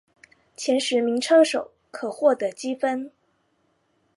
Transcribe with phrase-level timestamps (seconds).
[0.57, 3.11] 前十名车手可获得积分。